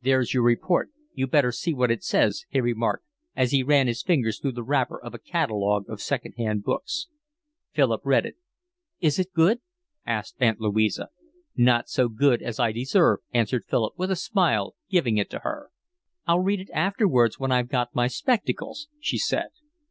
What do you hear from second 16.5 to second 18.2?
it afterwards when I've got my